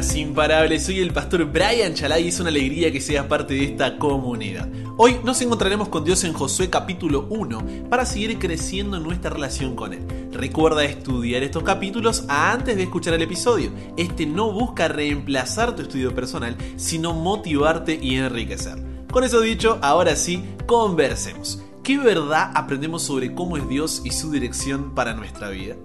[0.00, 0.84] imparables.
[0.84, 4.68] Soy el pastor Brian Chalai y es una alegría que seas parte de esta comunidad.
[4.96, 9.76] Hoy nos encontraremos con Dios en Josué capítulo 1 para seguir creciendo en nuestra relación
[9.76, 10.00] con Él.
[10.32, 13.70] Recuerda estudiar estos capítulos antes de escuchar el episodio.
[13.98, 18.82] Este no busca reemplazar tu estudio personal, sino motivarte y enriquecer.
[19.12, 21.62] Con eso dicho, ahora sí, conversemos.
[21.82, 25.76] ¿Qué verdad aprendemos sobre cómo es Dios y su dirección para nuestra vida?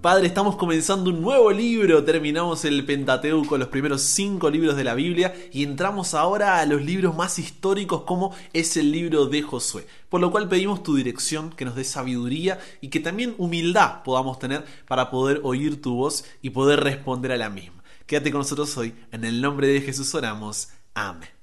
[0.00, 4.94] Padre, estamos comenzando un nuevo libro, terminamos el Pentateuco, los primeros cinco libros de la
[4.94, 9.88] Biblia, y entramos ahora a los libros más históricos como es el libro de Josué.
[10.08, 14.38] Por lo cual pedimos tu dirección, que nos dé sabiduría y que también humildad podamos
[14.38, 17.82] tener para poder oír tu voz y poder responder a la misma.
[18.06, 20.68] Quédate con nosotros hoy, en el nombre de Jesús oramos.
[20.94, 21.37] Amén.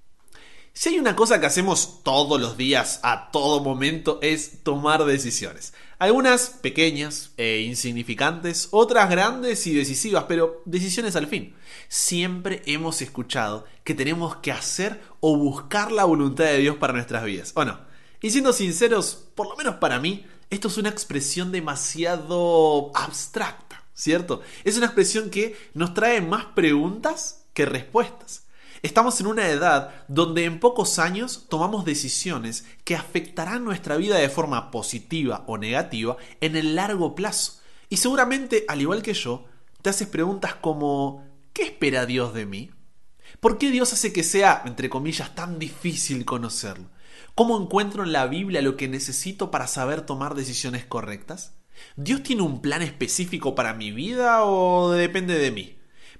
[0.77, 5.73] Si hay una cosa que hacemos todos los días, a todo momento, es tomar decisiones.
[5.99, 11.55] Algunas pequeñas e insignificantes, otras grandes y decisivas, pero decisiones al fin.
[11.87, 17.23] Siempre hemos escuchado que tenemos que hacer o buscar la voluntad de Dios para nuestras
[17.23, 17.79] vidas, ¿o no?
[18.21, 24.41] Y siendo sinceros, por lo menos para mí, esto es una expresión demasiado abstracta, ¿cierto?
[24.65, 28.44] Es una expresión que nos trae más preguntas que respuestas.
[28.85, 34.29] Estamos en una edad donde en pocos años tomamos decisiones que afectarán nuestra vida de
[34.29, 37.61] forma positiva o negativa en el largo plazo.
[37.89, 39.45] Y seguramente, al igual que yo,
[39.81, 42.69] te haces preguntas como ¿qué espera Dios de mí?
[43.39, 46.91] ¿Por qué Dios hace que sea, entre comillas, tan difícil conocerlo?
[47.33, 51.55] ¿Cómo encuentro en la Biblia lo que necesito para saber tomar decisiones correctas?
[51.95, 55.74] ¿Dios tiene un plan específico para mi vida o depende de mí?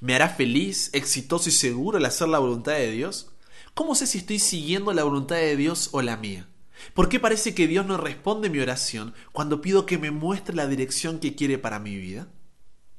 [0.05, 3.31] ¿Me hará feliz, exitoso y seguro el hacer la voluntad de Dios?
[3.73, 6.47] ¿Cómo sé si estoy siguiendo la voluntad de Dios o la mía?
[6.93, 10.67] ¿Por qué parece que Dios no responde mi oración cuando pido que me muestre la
[10.67, 12.27] dirección que quiere para mi vida?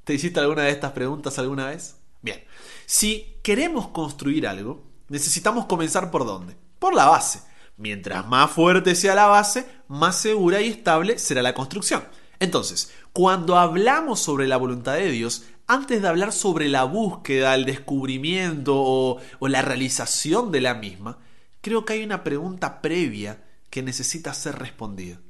[0.03, 1.95] ¿Te hiciste alguna de estas preguntas alguna vez?
[2.23, 2.43] Bien,
[2.87, 6.57] si queremos construir algo, necesitamos comenzar por dónde?
[6.81, 7.41] Por la base.
[7.77, 12.03] Mientras más fuerte sea la base, más segura y estable será la construcción.
[12.41, 17.65] Entonces, cuando hablamos sobre la voluntad de Dios, antes de hablar sobre la búsqueda, el
[17.65, 21.19] descubrimiento o, la realización de la misma,
[21.61, 25.21] creo que hay una pregunta previa que necesita ser respondida.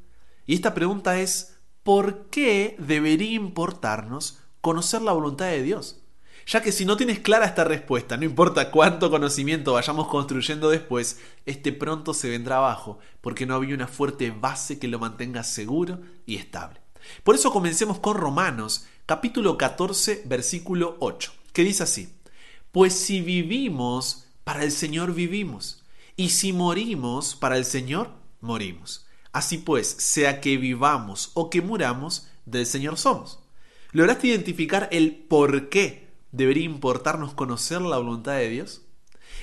[0.44, 6.02] Y esta pregunta es, ¿por qué debería importarnos conocer la voluntad de Dios?
[6.46, 11.18] Ya que si no tienes clara esta respuesta, no importa cuánto conocimiento vayamos construyendo después,
[11.44, 15.98] este pronto se vendrá abajo, porque no había una fuerte base que lo mantenga seguro
[16.24, 16.80] y estable.
[17.24, 22.12] Por eso comencemos con Romanos, capítulo 14, versículo 8, que dice así,
[22.72, 25.84] pues si vivimos, para el Señor vivimos,
[26.16, 29.06] y si morimos, para el Señor morimos.
[29.30, 33.38] Así pues, sea que vivamos o que muramos, del Señor somos.
[33.92, 38.82] ¿Lograste identificar el por qué debería importarnos conocer la voluntad de Dios?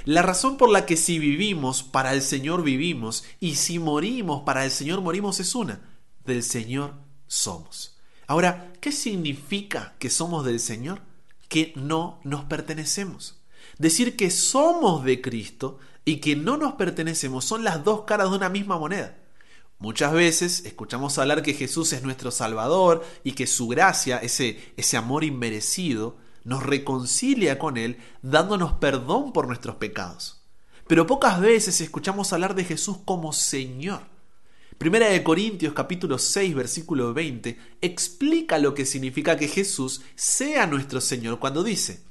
[0.03, 4.65] La razón por la que si vivimos, para el Señor vivimos, y si morimos, para
[4.65, 5.81] el Señor morimos es una,
[6.25, 6.95] del Señor
[7.27, 7.92] somos.
[8.27, 11.01] Ahora, ¿qué significa que somos del Señor?
[11.49, 13.41] Que no nos pertenecemos.
[13.77, 18.35] Decir que somos de Cristo y que no nos pertenecemos son las dos caras de
[18.35, 19.17] una misma moneda.
[19.79, 24.95] Muchas veces escuchamos hablar que Jesús es nuestro Salvador y que su gracia, ese, ese
[24.97, 30.41] amor inmerecido, nos reconcilia con Él dándonos perdón por nuestros pecados.
[30.87, 34.12] Pero pocas veces escuchamos hablar de Jesús como Señor.
[34.77, 40.99] Primera de Corintios capítulo 6 versículo 20 explica lo que significa que Jesús sea nuestro
[40.99, 42.03] Señor cuando dice,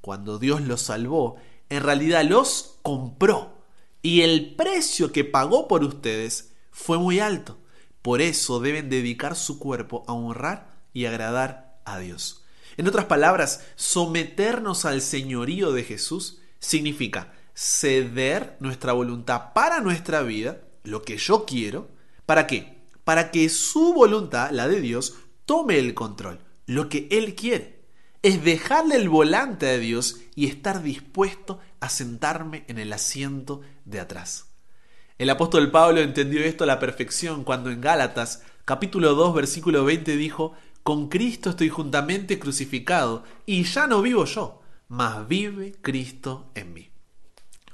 [0.00, 1.36] cuando Dios los salvó,
[1.68, 3.64] en realidad los compró
[4.02, 7.58] y el precio que pagó por ustedes fue muy alto.
[8.02, 12.44] Por eso deben dedicar su cuerpo a honrar y agradar a Dios.
[12.76, 20.62] En otras palabras, someternos al señorío de Jesús significa ceder nuestra voluntad para nuestra vida,
[20.82, 21.88] lo que yo quiero,
[22.30, 22.76] ¿Para qué?
[23.02, 27.82] Para que su voluntad, la de Dios, tome el control, lo que Él quiere.
[28.22, 33.98] Es dejarle el volante a Dios y estar dispuesto a sentarme en el asiento de
[33.98, 34.46] atrás.
[35.18, 40.16] El apóstol Pablo entendió esto a la perfección cuando en Gálatas capítulo 2 versículo 20
[40.16, 40.52] dijo,
[40.84, 46.90] Con Cristo estoy juntamente crucificado y ya no vivo yo, mas vive Cristo en mí.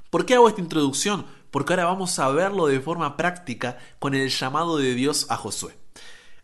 [0.09, 1.27] ¿Por qué hago esta introducción?
[1.51, 5.77] Porque ahora vamos a verlo de forma práctica con el llamado de Dios a Josué.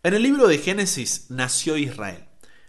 [0.02, 2.26] En el libro de Génesis nació Israel.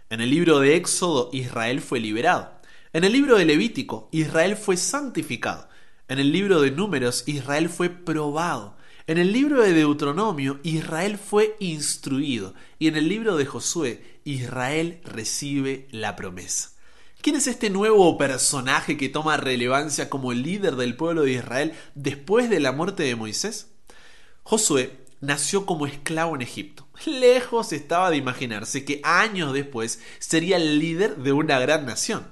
[0.08, 2.52] En el libro de Éxodo Israel fue liberado.
[2.92, 5.68] En el libro de Levítico Israel fue santificado.
[6.08, 8.76] En el libro de Números Israel fue probado.
[9.08, 12.54] En el libro de Deuteronomio Israel fue instruido.
[12.78, 16.75] Y en el libro de Josué Israel recibe la promesa.
[17.26, 22.48] ¿Quién es este nuevo personaje que toma relevancia como líder del pueblo de Israel después
[22.48, 23.66] de la muerte de Moisés?
[24.44, 26.86] Josué nació como esclavo en Egipto.
[27.04, 32.28] Lejos estaba de imaginarse que años después sería el líder de una gran nación.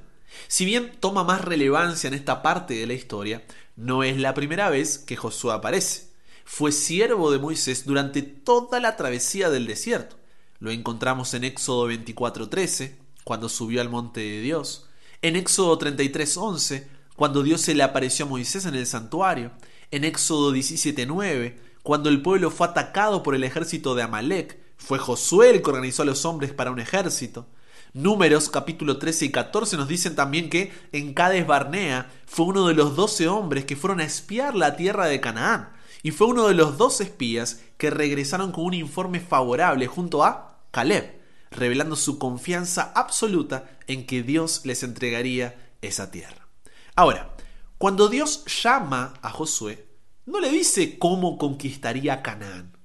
[0.46, 3.42] Si bien toma más relevancia en esta parte de la historia,
[3.74, 6.12] no es la primera vez que Josué aparece.
[6.44, 10.14] Fue siervo de Moisés durante toda la travesía del desierto.
[10.60, 14.86] Lo encontramos en Éxodo 24:13, cuando subió al monte de Dios,
[15.22, 16.86] en Éxodo 33:11,
[17.16, 19.52] cuando Dios se le apareció a Moisés en el santuario,
[19.90, 25.50] en Éxodo 17:9, cuando el pueblo fue atacado por el ejército de Amalek, fue Josué
[25.50, 27.46] el que organizó a los hombres para un ejército.
[27.94, 32.74] Números capítulo 13 y 14 nos dicen también que en Cades Barnea fue uno de
[32.74, 35.70] los doce hombres que fueron a espiar la tierra de Canaán.
[36.02, 40.58] Y fue uno de los dos espías que regresaron con un informe favorable junto a
[40.70, 41.23] Caleb,
[41.54, 46.48] revelando su confianza absoluta en que Dios les entregaría esa tierra.
[46.94, 47.34] Ahora,
[47.78, 49.86] cuando Dios llama a Josué,
[50.26, 52.76] no le dice cómo conquistaría Canaán.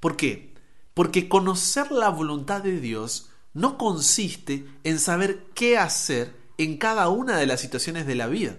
[0.00, 0.54] ¿Por qué?
[0.94, 7.36] Porque conocer la voluntad de Dios no consiste en saber qué hacer en cada una
[7.36, 8.56] de las situaciones de la vida.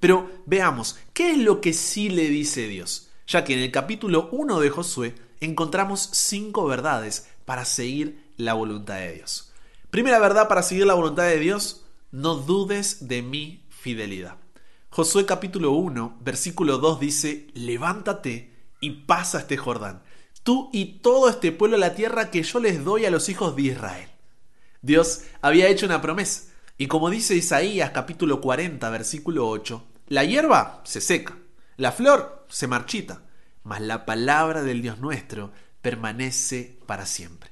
[0.00, 3.10] Pero veamos, ¿qué es lo que sí le dice Dios?
[3.26, 8.96] Ya que en el capítulo 1 de Josué encontramos cinco verdades para seguir la voluntad
[8.96, 9.52] de Dios.
[9.90, 14.36] Primera verdad para seguir la voluntad de Dios, no dudes de mi fidelidad.
[14.88, 20.02] Josué capítulo 1, versículo 2 dice, levántate y pasa este Jordán,
[20.42, 23.54] tú y todo este pueblo a la tierra que yo les doy a los hijos
[23.54, 24.08] de Israel.
[24.80, 30.80] Dios había hecho una promesa, y como dice Isaías capítulo 40, versículo 8, la hierba
[30.84, 31.36] se seca,
[31.76, 33.22] la flor se marchita,
[33.64, 35.52] mas la palabra del Dios nuestro
[35.82, 37.47] permanece para siempre.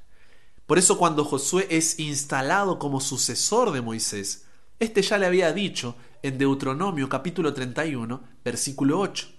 [0.67, 4.45] Por eso cuando Josué es instalado como sucesor de Moisés,
[4.79, 9.29] este ya le había dicho en Deuteronomio capítulo 31, versículo 8,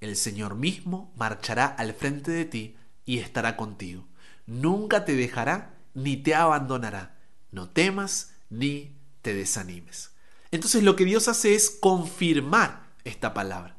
[0.00, 4.06] El Señor mismo marchará al frente de ti y estará contigo.
[4.46, 7.18] Nunca te dejará ni te abandonará.
[7.50, 10.12] No temas ni te desanimes.
[10.52, 13.75] Entonces lo que Dios hace es confirmar esta palabra.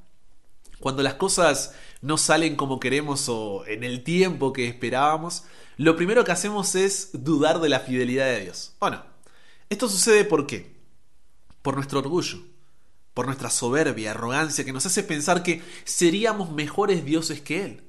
[0.79, 5.43] Cuando las cosas no salen como queremos o en el tiempo que esperábamos,
[5.77, 8.73] lo primero que hacemos es dudar de la fidelidad de Dios.
[8.79, 9.03] Bueno,
[9.69, 10.77] esto sucede por qué?
[11.67, 12.37] por nuestro orgullo,
[13.13, 17.83] por nuestra soberbia, arrogancia, que nos hace pensar que seríamos mejores dioses que Él.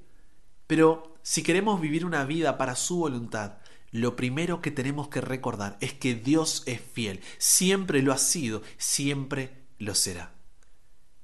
[0.66, 3.58] Pero si queremos vivir una vida para su voluntad,
[3.92, 8.62] lo primero que tenemos que recordar es que Dios es fiel, siempre lo ha sido,
[8.78, 10.34] siempre lo será.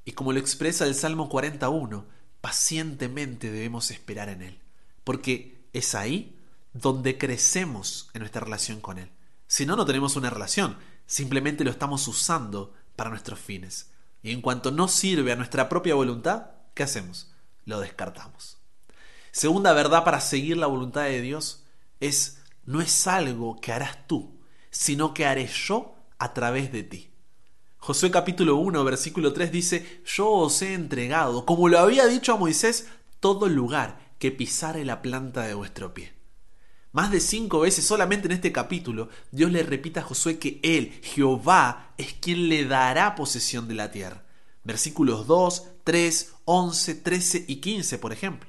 [0.05, 2.07] Y como lo expresa el Salmo 41,
[2.41, 4.61] pacientemente debemos esperar en Él,
[5.03, 6.39] porque es ahí
[6.73, 9.11] donde crecemos en nuestra relación con Él.
[9.47, 13.91] Si no, no tenemos una relación, simplemente lo estamos usando para nuestros fines.
[14.23, 17.33] Y en cuanto no sirve a nuestra propia voluntad, ¿qué hacemos?
[17.65, 18.59] Lo descartamos.
[19.31, 21.65] Segunda verdad para seguir la voluntad de Dios
[22.01, 24.41] es no es algo que harás tú,
[24.71, 27.14] sino que haré yo a través de ti.
[27.85, 32.39] Josué capítulo 1, versículo 3 dice, yo os he entregado, como lo había dicho a
[32.39, 32.89] Moisés,
[33.21, 36.15] todo lugar que pisare la planta de vuestro pie.
[36.93, 40.99] Más de cinco veces solamente en este capítulo, Dios le repite a Josué que Él,
[41.03, 44.25] Jehová, es quien le dará posesión de la tierra.
[44.63, 48.49] Versículos 2, 3, 11, 13 y 15, por ejemplo.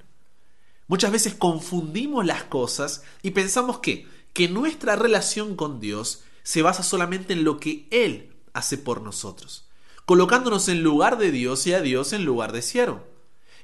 [0.88, 6.84] Muchas veces confundimos las cosas y pensamos que, que nuestra relación con Dios se basa
[6.84, 9.68] solamente en lo que Él hace por nosotros,
[10.06, 13.04] colocándonos en lugar de Dios y a Dios en lugar de siervo.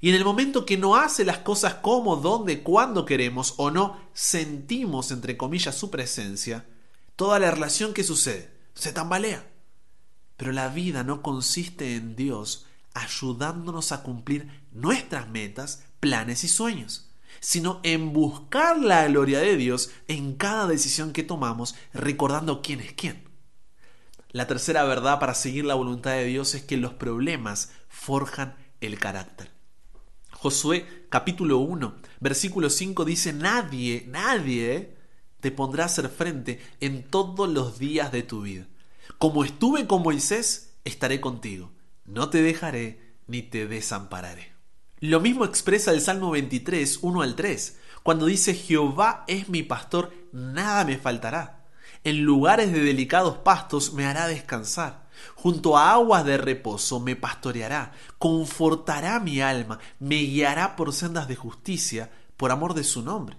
[0.01, 3.99] Y en el momento que no hace las cosas como, donde, cuando queremos o no
[4.13, 6.65] sentimos, entre comillas, su presencia,
[7.15, 9.47] toda la relación que sucede se tambalea.
[10.37, 17.11] Pero la vida no consiste en Dios ayudándonos a cumplir nuestras metas, planes y sueños,
[17.39, 22.93] sino en buscar la gloria de Dios en cada decisión que tomamos, recordando quién es
[22.93, 23.30] quién.
[24.31, 28.97] La tercera verdad para seguir la voluntad de Dios es que los problemas forjan el
[28.97, 29.51] carácter.
[30.31, 34.95] Josué capítulo 1, versículo 5 dice, nadie, nadie
[35.41, 38.67] te pondrá a hacer frente en todos los días de tu vida.
[39.17, 41.71] Como estuve con Moisés, estaré contigo.
[42.05, 44.53] No te dejaré ni te desampararé.
[44.99, 50.13] Lo mismo expresa el Salmo 23, 1 al 3, cuando dice, Jehová es mi pastor,
[50.31, 51.60] nada me faltará.
[52.03, 55.01] En lugares de delicados pastos me hará descansar
[55.35, 61.35] Junto a aguas de reposo me pastoreará, confortará mi alma, me guiará por sendas de
[61.35, 63.37] justicia, por amor de su nombre.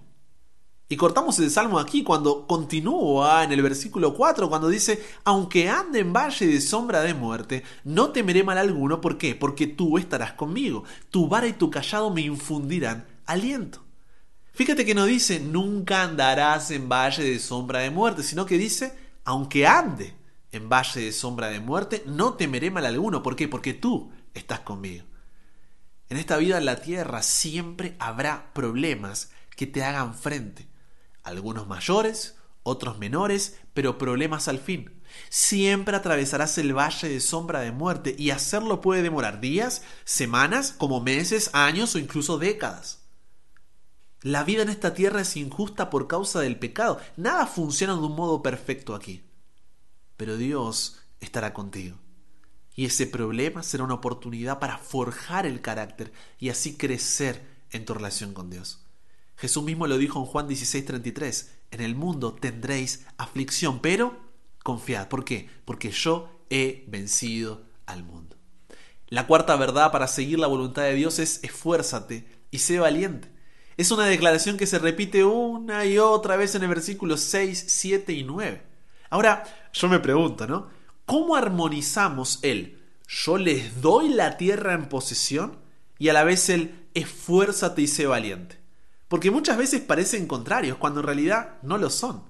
[0.89, 5.99] Y cortamos el salmo aquí cuando continúa en el versículo 4, cuando dice, aunque ande
[5.99, 9.01] en valle de sombra de muerte, no temeré mal alguno.
[9.01, 9.33] ¿Por qué?
[9.33, 10.83] Porque tú estarás conmigo.
[11.09, 13.81] Tu vara y tu callado me infundirán aliento.
[14.53, 18.95] Fíjate que no dice, nunca andarás en valle de sombra de muerte, sino que dice,
[19.25, 20.13] aunque ande
[20.51, 23.23] en valle de sombra de muerte, no temeré mal alguno.
[23.23, 23.47] ¿Por qué?
[23.47, 25.05] Porque tú estás conmigo.
[26.09, 30.67] En esta vida en la tierra siempre habrá problemas que te hagan frente
[31.23, 35.01] algunos mayores, otros menores, pero problemas al fin.
[35.29, 41.01] Siempre atravesarás el valle de sombra de muerte y hacerlo puede demorar días, semanas, como
[41.01, 43.02] meses, años o incluso décadas.
[44.23, 46.99] La vida en esta tierra es injusta por causa del pecado.
[47.17, 49.21] Nada funciona de un modo perfecto aquí.
[50.15, 51.97] Pero Dios estará contigo.
[52.73, 57.93] Y ese problema será una oportunidad para forjar el carácter y así crecer en tu
[57.93, 58.85] relación con Dios.
[59.35, 64.17] Jesús mismo lo dijo en Juan 16:33, en el mundo tendréis aflicción, pero
[64.63, 65.09] confiad.
[65.09, 65.49] ¿Por qué?
[65.65, 68.37] Porque yo he vencido al mundo.
[69.09, 73.32] La cuarta verdad para seguir la voluntad de Dios es esfuérzate y sé valiente.
[73.75, 78.13] Es una declaración que se repite una y otra vez en el versículo 6, 7
[78.13, 78.61] y 9.
[79.09, 80.69] Ahora, yo me pregunto, ¿no?
[81.05, 85.57] ¿Cómo armonizamos el yo les doy la tierra en posesión
[85.99, 88.57] y a la vez el esfuérzate y sé valiente?
[89.07, 92.23] Porque muchas veces parecen contrarios, cuando en realidad no lo son.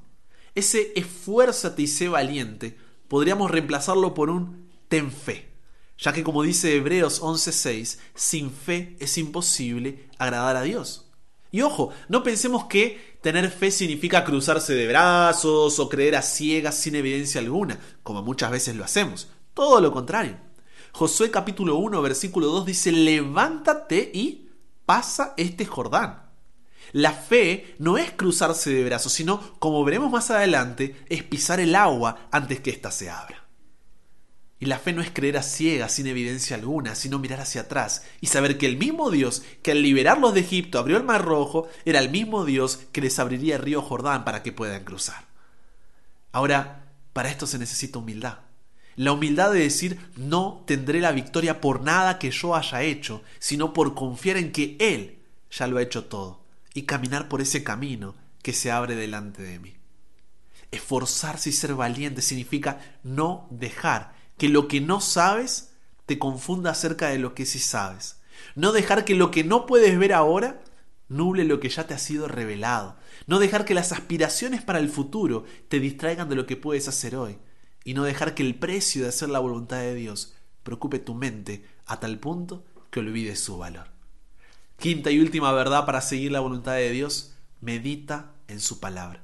[0.56, 5.50] Ese esfuérzate y sé valiente podríamos reemplazarlo por un ten fe,
[5.98, 11.12] ya que como dice Hebreos 11:6, sin fe es imposible agradar a Dios.
[11.54, 16.74] Y ojo, no pensemos que tener fe significa cruzarse de brazos o creer a ciegas
[16.74, 19.30] sin evidencia alguna, como muchas veces lo hacemos.
[19.54, 20.36] Todo lo contrario.
[20.94, 24.50] Josué capítulo 1 versículo 2 dice, levántate y
[24.88, 26.24] pasa este Jordán.
[26.92, 31.76] La fe no es cruzarse de brazos, sino, como veremos más adelante, es pisar el
[31.76, 33.43] agua antes que ésta se abra.
[34.64, 38.06] Y la fe no es creer a ciegas, sin evidencia alguna, sino mirar hacia atrás
[38.22, 41.68] y saber que el mismo Dios que al liberarlos de Egipto abrió el Mar Rojo,
[41.84, 45.26] era el mismo Dios que les abriría el río Jordán para que puedan cruzar.
[46.32, 48.38] Ahora, para esto se necesita humildad.
[48.96, 53.74] La humildad de decir no tendré la victoria por nada que yo haya hecho, sino
[53.74, 55.20] por confiar en que Él
[55.52, 56.40] ya lo ha hecho todo
[56.74, 59.76] y caminar por ese camino que se abre delante de mí.
[60.72, 65.74] Esforzarse y ser valiente significa no dejar que lo que no sabes
[66.06, 68.22] te confunda acerca de lo que sí sabes.
[68.56, 70.64] No dejar que lo que no puedes ver ahora
[71.08, 72.98] nuble lo que ya te ha sido revelado.
[73.28, 77.16] No dejar que las aspiraciones para el futuro te distraigan de lo que puedes hacer
[77.16, 77.38] hoy.
[77.84, 81.66] Y no dejar que el precio de hacer la voluntad de Dios preocupe tu mente
[81.86, 83.88] a tal punto que olvides su valor.
[84.78, 89.24] Quinta y última verdad para seguir la voluntad de Dios, medita en su palabra.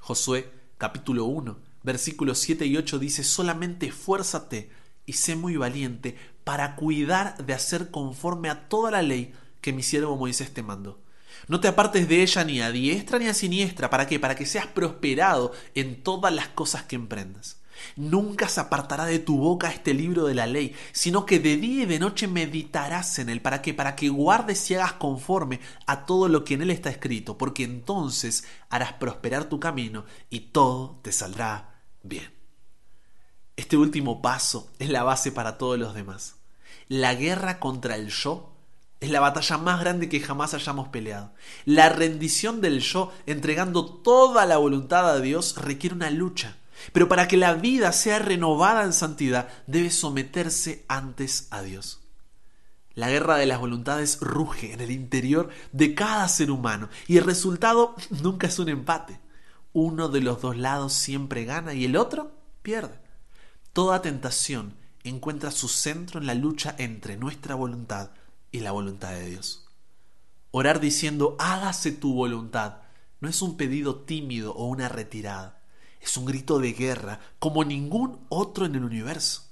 [0.00, 4.70] Josué capítulo 1, versículos 7 y 8 dice, solamente esfuérzate
[5.06, 9.82] y sé muy valiente para cuidar de hacer conforme a toda la ley que mi
[9.82, 11.00] siervo Moisés te mandó.
[11.48, 13.90] No te apartes de ella ni a diestra ni a siniestra.
[13.90, 14.18] ¿Para qué?
[14.18, 17.60] Para que seas prosperado en todas las cosas que emprendas.
[17.96, 21.84] Nunca se apartará de tu boca este libro de la ley, sino que de día
[21.84, 23.40] y de noche meditarás en él.
[23.40, 23.72] ¿Para qué?
[23.72, 27.64] Para que guardes y hagas conforme a todo lo que en él está escrito, porque
[27.64, 31.69] entonces harás prosperar tu camino y todo te saldrá
[32.02, 32.32] bien.
[33.56, 36.36] Este último paso es la base para todos los demás.
[36.88, 38.52] La guerra contra el yo
[39.00, 41.32] es la batalla más grande que jamás hayamos peleado.
[41.64, 46.56] La rendición del yo, entregando toda la voluntad a Dios, requiere una lucha.
[46.92, 52.00] Pero para que la vida sea renovada en santidad, debe someterse antes a Dios.
[52.94, 57.24] La guerra de las voluntades ruge en el interior de cada ser humano y el
[57.24, 59.20] resultado nunca es un empate.
[59.72, 62.98] Uno de los dos lados siempre gana y el otro pierde.
[63.72, 68.10] Toda tentación encuentra su centro en la lucha entre nuestra voluntad
[68.50, 69.68] y la voluntad de Dios.
[70.50, 72.78] Orar diciendo hágase tu voluntad
[73.20, 75.60] no es un pedido tímido o una retirada
[76.00, 79.44] es un grito de guerra como ningún otro en el universo.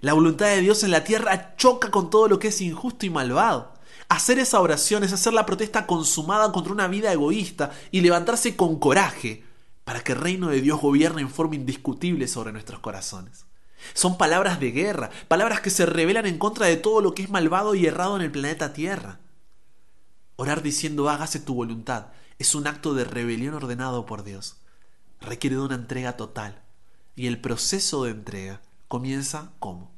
[0.00, 3.10] La voluntad de Dios en la tierra choca con todo lo que es injusto y
[3.10, 3.74] malvado.
[4.08, 8.78] Hacer esa oración es hacer la protesta consumada contra una vida egoísta y levantarse con
[8.78, 9.44] coraje
[9.84, 13.46] para que el reino de Dios gobierne en forma indiscutible sobre nuestros corazones.
[13.94, 17.30] Son palabras de guerra, palabras que se rebelan en contra de todo lo que es
[17.30, 19.20] malvado y errado en el planeta Tierra.
[20.36, 22.06] Orar diciendo hágase tu voluntad
[22.38, 24.62] es un acto de rebelión ordenado por Dios
[25.22, 26.62] requiere de una entrega total.
[27.14, 29.92] Y el proceso de entrega comienza ¿cómo?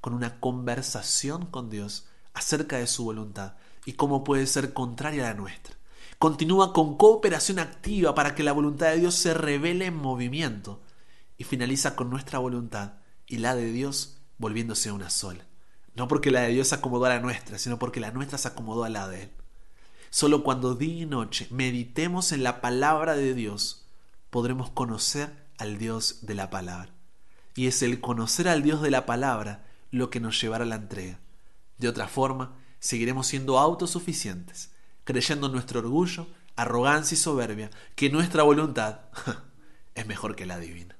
[0.00, 3.54] Con una conversación con Dios acerca de su voluntad
[3.84, 5.76] y cómo puede ser contraria a la nuestra.
[6.18, 10.82] Continúa con cooperación activa para que la voluntad de Dios se revele en movimiento.
[11.36, 12.94] Y finaliza con nuestra voluntad
[13.26, 15.46] y la de Dios volviéndose una sola.
[15.94, 18.48] No porque la de Dios se acomodó a la nuestra, sino porque la nuestra se
[18.48, 19.30] acomodó a la de Él.
[20.10, 23.86] Solo cuando día y noche meditemos en la palabra de Dios,
[24.30, 26.90] podremos conocer al Dios de la palabra.
[27.54, 30.76] Y es el conocer al Dios de la palabra lo que nos llevará a la
[30.76, 31.20] entrega.
[31.78, 34.70] De otra forma, seguiremos siendo autosuficientes,
[35.08, 39.00] creyendo en nuestro orgullo, arrogancia y soberbia, que nuestra voluntad
[39.94, 40.98] es mejor que la divina.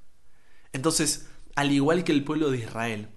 [0.73, 3.11] Entonces, al igual que el pueblo de Israel,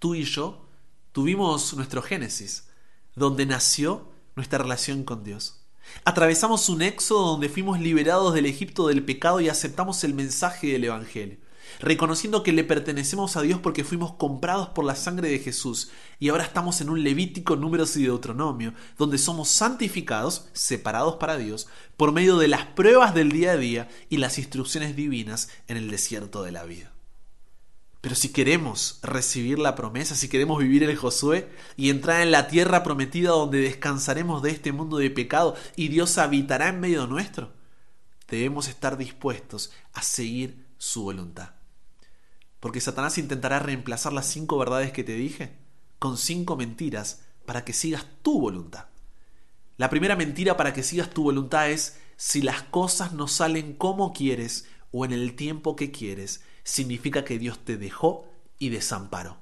[0.00, 0.66] tú y yo
[1.12, 2.70] tuvimos nuestro Génesis,
[3.14, 5.64] donde nació nuestra relación con Dios.
[6.04, 10.82] Atravesamos un éxodo donde fuimos liberados del Egipto del pecado y aceptamos el mensaje del
[10.82, 11.38] Evangelio,
[11.78, 16.28] reconociendo que le pertenecemos a Dios porque fuimos comprados por la sangre de Jesús y
[16.28, 22.12] ahora estamos en un Levítico, Números y Deuteronomio, donde somos santificados, separados para Dios, por
[22.12, 26.42] medio de las pruebas del día a día y las instrucciones divinas en el desierto
[26.42, 26.92] de la vida.
[28.00, 32.48] Pero si queremos recibir la promesa, si queremos vivir el Josué y entrar en la
[32.48, 37.52] tierra prometida donde descansaremos de este mundo de pecado y Dios habitará en medio nuestro,
[38.28, 41.59] debemos estar dispuestos a seguir su voluntad.
[42.60, 45.56] Porque Satanás intentará reemplazar las cinco verdades que te dije
[45.98, 48.86] con cinco mentiras para que sigas tu voluntad.
[49.76, 54.12] La primera mentira para que sigas tu voluntad es si las cosas no salen como
[54.12, 58.26] quieres o en el tiempo que quieres, significa que Dios te dejó
[58.58, 59.38] y desamparó.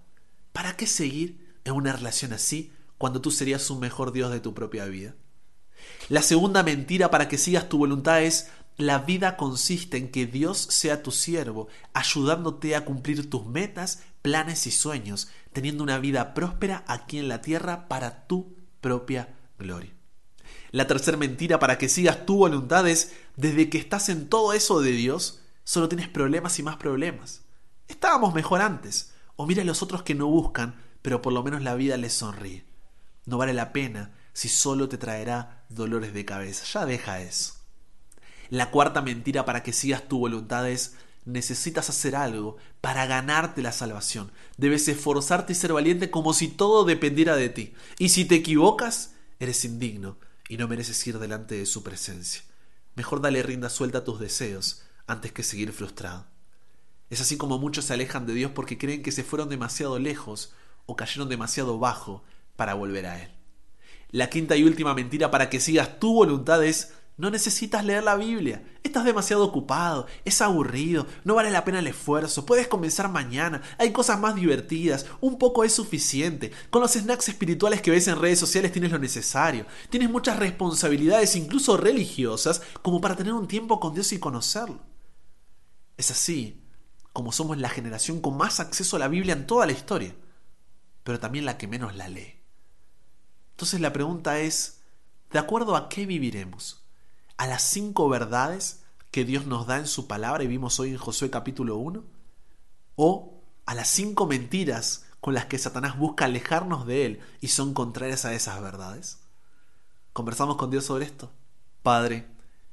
[0.53, 4.55] ¿Para qué seguir en una relación así cuando tú serías un mejor Dios de tu
[4.55, 5.15] propia vida?
[6.09, 10.56] La segunda mentira para que sigas tu voluntad es la vida consiste en que Dios
[10.58, 16.85] sea tu siervo, ayudándote a cumplir tus metas, planes y sueños, teniendo una vida próspera
[16.87, 19.92] aquí en la tierra para tu propia gloria.
[20.70, 24.80] La tercera mentira para que sigas tu voluntad es, desde que estás en todo eso
[24.80, 27.42] de Dios, solo tienes problemas y más problemas.
[27.88, 29.12] Estábamos mejor antes.
[29.35, 32.12] O mira a los otros que no buscan, pero por lo menos la vida les
[32.12, 32.64] sonríe.
[33.25, 36.64] No vale la pena si solo te traerá dolores de cabeza.
[36.73, 37.57] Ya deja eso.
[38.50, 43.73] La cuarta mentira para que sigas tu voluntad es necesitas hacer algo para ganarte la
[43.73, 44.32] salvación.
[44.56, 47.75] Debes esforzarte y ser valiente como si todo dependiera de ti.
[47.99, 50.17] Y si te equivocas, eres indigno
[50.49, 52.43] y no mereces ir delante de su presencia.
[52.95, 56.26] Mejor dale rienda suelta a tus deseos antes que seguir frustrado.
[57.11, 60.52] Es así como muchos se alejan de Dios porque creen que se fueron demasiado lejos
[60.87, 62.25] o cayeron demasiado bajo
[62.56, 63.30] para volver a Él.
[64.11, 68.17] La quinta y última mentira para que sigas tu voluntad es no necesitas leer la
[68.17, 68.63] Biblia.
[68.83, 73.93] Estás demasiado ocupado, es aburrido, no vale la pena el esfuerzo, puedes comenzar mañana, hay
[73.93, 76.52] cosas más divertidas, un poco es suficiente.
[76.71, 79.67] Con los snacks espirituales que ves en redes sociales tienes lo necesario.
[79.91, 84.78] Tienes muchas responsabilidades, incluso religiosas, como para tener un tiempo con Dios y conocerlo.
[85.97, 86.63] Es así
[87.13, 90.15] como somos la generación con más acceso a la Biblia en toda la historia,
[91.02, 92.37] pero también la que menos la lee.
[93.50, 94.83] Entonces la pregunta es,
[95.33, 96.77] ¿de acuerdo a qué viviremos?
[97.39, 100.99] ¿A las cinco verdades que Dios nos da en su palabra y vimos hoy en
[100.99, 102.03] Josué capítulo 1?
[102.97, 107.75] ¿O a las cinco mentiras con las que Satanás busca alejarnos de Él y son
[107.75, 109.21] contrarias a esas verdades?
[110.13, 111.31] ¿Conversamos con Dios sobre esto?
[111.85, 112.27] Padre,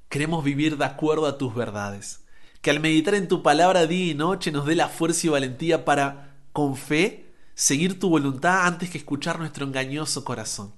[0.10, 2.22] queremos vivir de acuerdo a tus verdades
[2.62, 5.86] que al meditar en tu palabra día y noche nos dé la fuerza y valentía
[5.86, 10.74] para, con fe, seguir tu voluntad antes que escuchar nuestro engañoso corazón.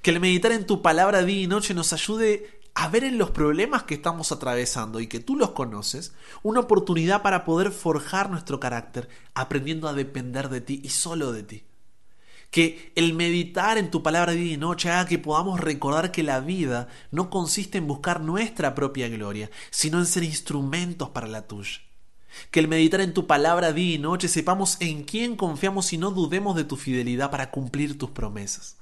[0.00, 3.30] Que al meditar en tu palabra día y noche nos ayude a ver en los
[3.30, 8.60] problemas que estamos atravesando y que tú los conoces, una oportunidad para poder forjar nuestro
[8.60, 11.64] carácter, aprendiendo a depender de ti y solo de ti
[12.52, 16.38] que el meditar en tu palabra día y noche haga que podamos recordar que la
[16.40, 21.80] vida no consiste en buscar nuestra propia gloria, sino en ser instrumentos para la tuya.
[22.50, 26.10] Que el meditar en tu palabra día y noche sepamos en quién confiamos y no
[26.10, 28.76] dudemos de tu fidelidad para cumplir tus promesas.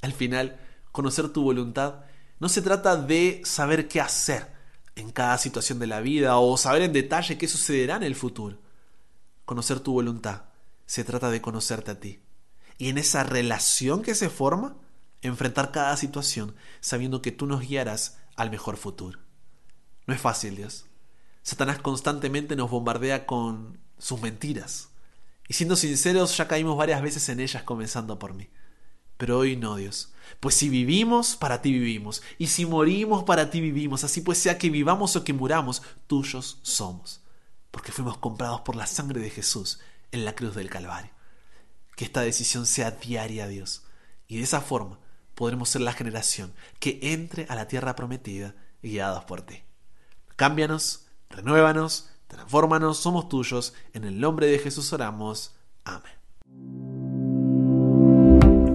[0.00, 0.58] Al final,
[0.90, 2.06] conocer tu voluntad
[2.42, 4.52] no se trata de saber qué hacer
[4.96, 8.58] en cada situación de la vida o saber en detalle qué sucederá en el futuro.
[9.44, 10.46] Conocer tu voluntad
[10.84, 12.20] se trata de conocerte a ti
[12.78, 14.74] y en esa relación que se forma,
[15.20, 19.20] enfrentar cada situación sabiendo que tú nos guiarás al mejor futuro.
[20.08, 20.86] No es fácil, Dios.
[21.44, 24.88] Satanás constantemente nos bombardea con sus mentiras.
[25.46, 28.50] Y siendo sinceros, ya caímos varias veces en ellas, comenzando por mí.
[29.16, 30.12] Pero hoy no, Dios.
[30.40, 32.22] Pues si vivimos, para ti vivimos.
[32.38, 34.04] Y si morimos, para ti vivimos.
[34.04, 37.22] Así pues sea que vivamos o que muramos, tuyos somos.
[37.70, 41.10] Porque fuimos comprados por la sangre de Jesús en la cruz del Calvario
[41.96, 43.84] que esta decisión sea diaria, Dios.
[44.26, 44.98] Y de esa forma
[45.34, 49.62] podremos ser la generación que entre a la tierra prometida guiados por ti.
[50.36, 53.74] Cámbianos, renuévanos, transfórmanos, somos tuyos.
[53.92, 55.54] En el nombre de Jesús oramos.
[55.84, 56.21] Amén.